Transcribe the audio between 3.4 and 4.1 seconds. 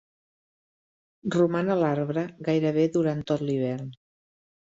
l'hivern.